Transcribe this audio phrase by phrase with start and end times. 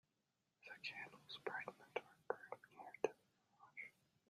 [0.65, 3.91] The candles brightened the dark room near to the garage.